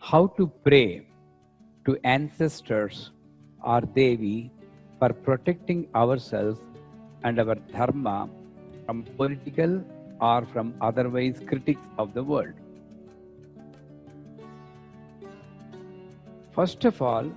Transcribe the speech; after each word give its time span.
how 0.00 0.26
to 0.38 0.46
pray 0.64 1.06
to 1.84 1.96
ancestors 2.04 3.10
or 3.62 3.82
Devi 3.82 4.50
for 4.98 5.12
protecting 5.12 5.86
ourselves 5.94 6.58
and 7.22 7.38
our 7.38 7.54
dharma 7.54 8.28
from 8.86 9.02
political 9.18 9.84
or 10.20 10.46
from 10.46 10.74
otherwise 10.80 11.40
critics 11.46 11.86
of 11.98 12.14
the 12.14 12.22
world. 12.22 12.54
First 16.52 16.84
of 16.86 17.00
all, 17.02 17.30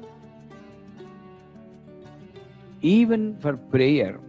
even 2.82 3.38
for 3.40 3.58
prayer, 3.58 4.20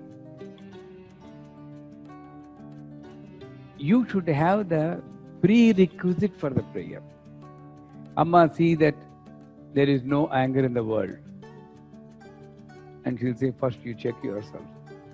you 3.79 4.07
should 4.09 4.29
have 4.29 4.69
the 4.69 5.01
prerequisite 5.41 6.39
for 6.39 6.51
the 6.51 6.63
prayer. 6.65 7.03
Amma, 8.17 8.51
see 8.55 8.75
that 8.77 8.95
there 9.75 9.89
is 9.89 10.03
no 10.05 10.29
anger 10.29 10.65
in 10.65 10.73
the 10.73 10.85
world. 10.85 11.17
And 13.05 13.19
she'll 13.19 13.37
say, 13.37 13.53
first 13.59 13.79
you 13.83 13.95
check 13.95 14.15
yourself. 14.23 14.63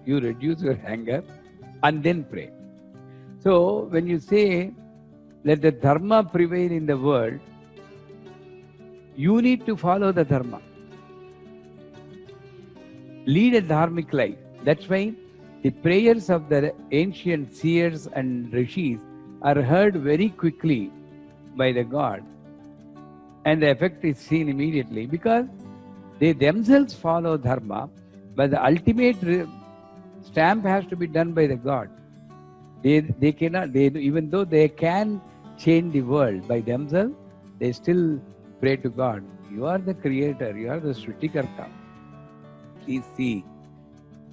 You 0.05 0.21
reduce 0.21 0.61
your 0.61 0.79
anger 0.87 1.25
and 1.83 2.03
then 2.03 2.25
pray. 2.25 2.51
So 3.39 3.89
when 3.91 4.07
you 4.07 4.19
say, 4.19 4.73
let 5.45 5.63
the 5.63 5.73
dharma 5.73 6.23
prevail 6.23 6.71
in 6.71 6.87
the 6.87 6.97
world, 6.97 7.41
you 9.17 9.41
need 9.41 9.65
to 9.67 9.77
follow 9.77 10.13
the 10.13 10.25
dharma. 10.25 10.61
Lead 13.27 13.55
a 13.55 13.63
dharmic 13.63 14.13
life. 14.13 14.37
That's 14.65 14.89
why 14.89 15.15
the 15.63 15.71
prayers 15.71 16.29
of 16.31 16.49
the 16.49 16.75
ancient 16.91 17.55
seers 17.55 18.07
and 18.07 18.53
rishis 18.53 19.01
are 19.43 19.61
heard 19.63 19.97
very 19.97 20.29
quickly 20.29 20.93
by 21.57 21.73
the 21.73 21.85
god 21.85 22.23
and 23.45 23.63
the 23.63 23.71
effect 23.71 24.05
is 24.05 24.19
seen 24.19 24.49
immediately 24.49 25.07
because 25.07 25.47
they 26.19 26.33
themselves 26.33 26.95
follow 26.95 27.37
dharma, 27.37 27.89
but 28.35 28.51
the 28.51 28.65
ultimate 28.65 29.49
stamp 30.23 30.65
has 30.65 30.87
to 30.87 30.97
be 30.97 31.07
done 31.07 31.33
by 31.33 31.47
the 31.47 31.57
God. 31.57 31.89
They, 32.83 33.01
they 33.01 33.33
cannot, 33.33 33.73
they, 33.73 33.87
even 33.87 34.31
though 34.31 34.45
they 34.45 34.69
can 34.69 35.21
change 35.59 35.93
the 35.93 36.03
world 36.03 36.47
by 36.47 36.61
themselves, 36.61 37.15
they 37.59 37.73
still 37.73 38.21
pray 38.61 38.77
to 38.77 38.89
God. 38.89 39.23
You 39.53 39.67
are 39.67 39.79
the 39.79 39.95
creator, 39.95 40.57
you 40.57 40.71
are 40.71 40.81
the 40.81 40.91
Srishtikarta. 40.91 41.69
Please 42.85 43.05
see 43.17 43.45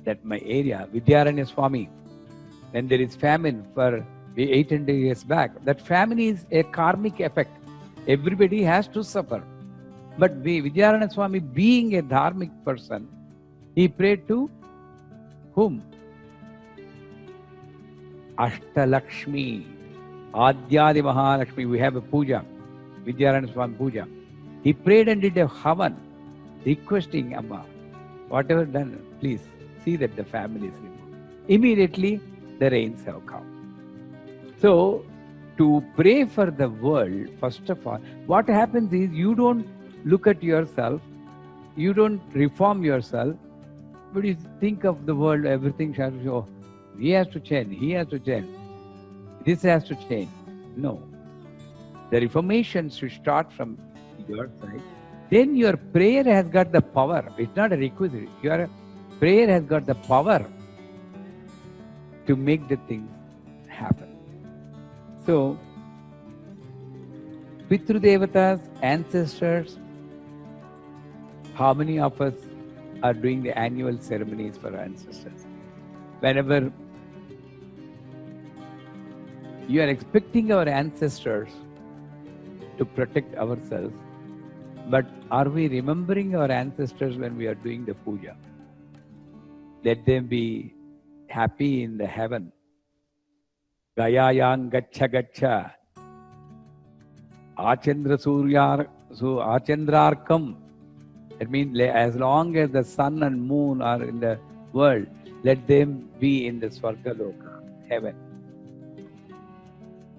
that 0.05 0.23
my 0.23 0.39
area, 0.45 0.87
Vidyaranya 0.93 1.47
Swami, 1.47 1.89
when 2.71 2.87
there 2.87 3.01
is 3.01 3.15
famine 3.15 3.65
for 3.73 4.05
800 4.37 4.93
years 4.93 5.23
back, 5.23 5.51
that 5.65 5.81
famine 5.81 6.19
is 6.19 6.45
a 6.51 6.63
karmic 6.63 7.19
effect 7.19 7.56
Everybody 8.07 8.63
has 8.63 8.87
to 8.89 9.03
suffer. 9.03 9.43
But 10.17 10.41
Vidyaranya 10.43 11.11
Swami, 11.11 11.39
being 11.39 11.97
a 11.97 12.01
dharmic 12.01 12.51
person, 12.63 13.07
he 13.75 13.87
prayed 13.87 14.27
to 14.29 14.49
whom? 15.53 15.83
Ashtalakshmi, 18.37 19.65
Adyadi 20.33 21.01
Mahalakshmi. 21.01 21.69
We 21.69 21.79
have 21.79 21.95
a 21.95 22.01
puja, 22.01 22.43
Vidyaranya 23.05 23.51
Swami 23.53 23.75
puja. 23.75 24.07
He 24.63 24.73
prayed 24.73 25.07
and 25.07 25.21
did 25.21 25.37
a 25.37 25.47
havan, 25.47 25.95
requesting 26.65 27.35
Amma, 27.35 27.65
whatever 28.29 28.65
done, 28.65 28.99
please 29.19 29.41
see 29.83 29.95
that 29.97 30.15
the 30.15 30.23
family 30.23 30.67
is 30.67 30.73
removed. 30.75 31.15
Immediately, 31.47 32.19
the 32.59 32.69
rains 32.69 33.03
have 33.05 33.25
come. 33.25 33.45
So, 34.59 35.05
to 35.57 35.83
pray 35.95 36.25
for 36.25 36.51
the 36.51 36.69
world, 36.69 37.29
first 37.39 37.69
of 37.69 37.85
all, 37.85 37.99
what 38.25 38.47
happens 38.47 38.93
is 38.93 39.11
you 39.11 39.35
don't 39.35 39.67
look 40.05 40.27
at 40.27 40.43
yourself, 40.43 41.01
you 41.75 41.93
don't 41.93 42.21
reform 42.33 42.83
yourself, 42.83 43.35
but 44.13 44.23
you 44.23 44.35
think 44.59 44.83
of 44.83 45.05
the 45.05 45.15
world, 45.15 45.45
everything 45.45 45.93
has 45.93 46.13
to 46.13 46.31
oh, 46.31 46.47
he 46.99 47.11
has 47.11 47.27
to 47.27 47.39
change, 47.39 47.77
he 47.77 47.91
has 47.91 48.07
to 48.07 48.19
change, 48.19 48.47
this 49.45 49.61
has 49.63 49.83
to 49.85 49.95
change. 50.07 50.29
No. 50.75 51.01
The 52.11 52.21
reformation 52.21 52.89
should 52.89 53.11
start 53.11 53.51
from 53.51 53.77
your 54.27 54.49
side. 54.61 54.81
Then 55.29 55.55
your 55.55 55.75
prayer 55.75 56.23
has 56.23 56.47
got 56.47 56.71
the 56.71 56.81
power. 56.81 57.29
It's 57.37 57.55
not 57.55 57.73
a 57.73 57.77
requisite. 57.77 58.29
Your 58.41 58.69
prayer 59.19 59.47
has 59.47 59.63
got 59.63 59.85
the 59.85 59.95
power 59.95 60.45
to 62.27 62.35
make 62.35 62.67
the 62.67 62.77
thing 62.87 63.09
happen. 63.67 64.06
So, 65.27 65.59
Pitru 67.69 67.99
Devatas, 67.99 68.61
ancestors, 68.81 69.77
how 71.53 71.73
many 71.73 71.99
of 71.99 72.21
us 72.21 72.33
are 73.03 73.13
doing 73.13 73.43
the 73.43 73.51
annual 73.59 73.99
ceremonies 73.99 74.57
for 74.57 74.69
our 74.69 74.83
ancestors? 74.83 75.45
Whenever 76.21 76.71
you 79.67 79.81
are 79.81 79.89
expecting 79.89 80.53
our 80.53 80.65
ancestors 80.65 81.49
to 82.77 82.85
protect 82.85 83.35
ourselves, 83.35 83.93
but 84.87 85.05
are 85.29 85.49
we 85.49 85.67
remembering 85.67 86.37
our 86.37 86.49
ancestors 86.49 87.17
when 87.17 87.35
we 87.35 87.47
are 87.47 87.55
doing 87.55 87.83
the 87.83 87.95
puja? 87.95 88.37
Let 89.83 90.05
them 90.05 90.27
be 90.27 90.73
happy 91.27 91.83
in 91.83 91.97
the 91.97 92.07
heaven 92.07 92.53
Gayayang 93.97 94.69
Gacha 94.69 95.07
Gacha. 95.11 95.71
Achendra 97.57 98.17
Suryar, 98.23 98.87
so 99.11 99.37
Achendrarkam. 99.37 100.55
That 101.39 101.49
means 101.49 101.79
as 101.79 102.15
long 102.15 102.55
as 102.57 102.69
the 102.69 102.83
sun 102.83 103.23
and 103.23 103.41
moon 103.41 103.81
are 103.81 104.03
in 104.03 104.19
the 104.19 104.39
world, 104.71 105.07
let 105.43 105.67
them 105.67 106.09
be 106.19 106.45
in 106.45 106.59
the 106.59 106.67
Swargaloka, 106.67 107.63
heaven. 107.89 108.15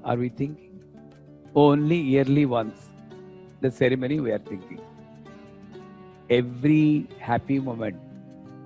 Are 0.05 0.17
we 0.17 0.29
thinking? 0.29 0.81
Only 1.55 1.99
yearly 1.99 2.47
once. 2.47 2.89
The 3.61 3.71
ceremony 3.71 4.19
we 4.19 4.33
are 4.33 4.39
thinking. 4.39 4.81
Every 6.31 7.07
happy 7.21 7.61
moment, 7.61 7.97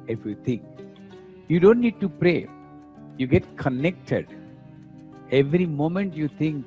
if 0.08 0.24
you 0.24 0.36
think, 0.42 0.62
you 1.48 1.60
don't 1.60 1.80
need 1.80 2.00
to 2.00 2.08
pray. 2.08 2.48
You 3.18 3.26
get 3.26 3.56
connected 3.58 4.26
every 5.31 5.65
moment 5.65 6.15
you 6.15 6.27
think 6.27 6.65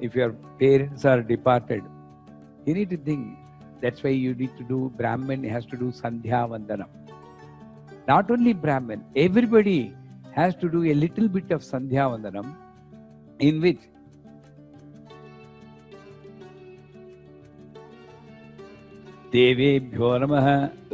if 0.00 0.14
your 0.14 0.32
parents 0.58 1.04
are 1.04 1.22
departed, 1.22 1.82
you 2.64 2.74
need 2.74 2.90
to 2.90 2.96
think. 2.96 3.36
That's 3.80 4.02
why 4.02 4.10
you 4.10 4.34
need 4.34 4.56
to 4.58 4.64
do 4.64 4.92
Brahmin 4.96 5.44
has 5.44 5.64
to 5.66 5.76
do 5.76 5.90
Sandhya 5.90 6.48
Vandanam. 6.50 6.88
Not 8.06 8.30
only 8.30 8.52
Brahmin, 8.52 9.04
everybody 9.16 9.94
has 10.32 10.54
to 10.56 10.68
do 10.68 10.84
a 10.84 10.94
little 10.94 11.28
bit 11.28 11.50
of 11.50 11.62
Sandhya 11.62 12.04
Vandanam 12.12 12.54
in 13.38 13.60
which 13.60 13.80
देवेभ्यो 19.32 20.08
नमः 20.20 20.46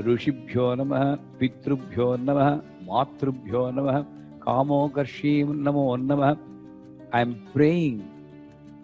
ऋषिभ्यो 0.07 0.65
नमः 0.79 1.03
पितृभ्यो 1.39 2.09
नमः 2.25 2.49
मातृभ्यो 2.89 3.63
नमः 3.77 3.97
कामोकर्षी 4.45 5.33
नमो 5.67 5.85
नमः 6.09 6.33
I 7.14 7.22
am 7.22 7.48
praying 7.54 8.08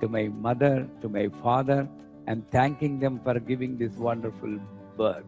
to 0.01 0.07
my 0.07 0.27
mother, 0.27 0.87
to 1.01 1.09
my 1.09 1.29
father, 1.41 1.87
and 2.27 2.49
thanking 2.51 2.99
them 2.99 3.19
for 3.23 3.39
giving 3.39 3.77
this 3.77 3.93
wonderful 3.93 4.59
birth, 4.97 5.25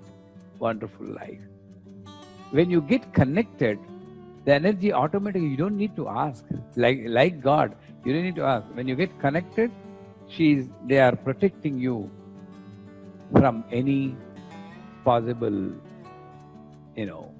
wonderful 0.59 1.05
life. 1.05 1.39
When 2.51 2.69
you 2.69 2.81
get 2.81 3.13
connected, 3.13 3.79
the 4.45 4.53
energy 4.53 4.91
automatically, 4.91 5.47
you 5.47 5.57
don't 5.57 5.77
need 5.77 5.95
to 5.95 6.07
ask. 6.09 6.43
Like, 6.75 7.01
like 7.05 7.41
God, 7.41 7.75
you 8.03 8.13
don't 8.13 8.23
need 8.23 8.35
to 8.35 8.43
ask. 8.43 8.65
When 8.73 8.87
you 8.87 8.95
get 8.95 9.17
connected, 9.19 9.71
she's, 10.27 10.67
they 10.87 10.99
are 10.99 11.15
protecting 11.15 11.79
you 11.79 12.09
from 13.31 13.63
any 13.71 14.15
possible, 15.05 15.71
you 16.95 17.05
know, 17.05 17.33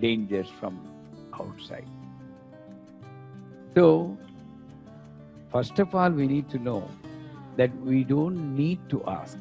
dangers 0.00 0.48
from 0.60 0.80
outside. 1.38 1.86
So, 3.74 4.16
First 5.54 5.78
of 5.78 5.94
all, 5.94 6.10
we 6.10 6.26
need 6.26 6.50
to 6.50 6.58
know 6.58 6.90
that 7.56 7.72
we 7.80 8.02
don't 8.02 8.56
need 8.56 8.80
to 8.90 9.04
ask. 9.06 9.38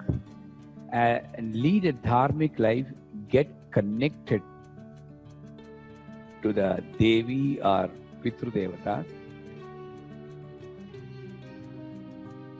Uh, 0.93 1.21
and 1.33 1.55
lead 1.55 1.85
a 1.85 1.93
dharmic 1.93 2.59
life, 2.59 2.85
get 3.29 3.47
connected 3.71 4.43
to 6.43 6.53
the 6.53 6.83
Devi 6.99 7.59
or 7.61 7.89
Pitru 8.23 8.51
Devatas. 8.57 9.07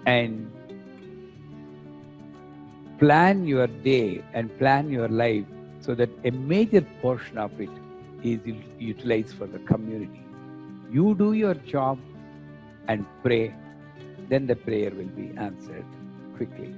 And 0.07 0.51
plan 2.97 3.45
your 3.45 3.67
day 3.67 4.23
and 4.33 4.57
plan 4.57 4.89
your 4.89 5.09
life 5.09 5.45
so 5.79 5.94
that 5.94 6.09
a 6.25 6.31
major 6.31 6.81
portion 7.03 7.38
of 7.38 7.61
it 7.61 7.69
is 8.23 8.39
utilized 8.79 9.35
for 9.35 9.45
the 9.45 9.59
community. 9.59 10.23
You 10.91 11.13
do 11.13 11.33
your 11.33 11.53
job 11.53 12.00
and 12.88 13.06
pray, 13.24 13.56
then 14.30 14.47
the 14.47 14.56
prayer 14.56 14.91
will 14.91 15.13
be 15.15 15.33
answered 15.38 15.85
quickly. 16.35 16.75